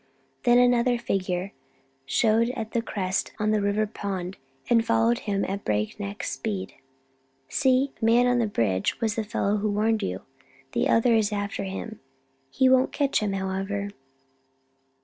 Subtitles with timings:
[0.45, 1.53] Then another figure
[2.07, 6.73] showed at the crest on the River Road and followed him at breakneck speed.
[7.49, 10.23] "See the man on the bridge was the fellow who warned you.
[10.71, 11.99] The other is after him.
[12.49, 13.91] He won't catch him, however."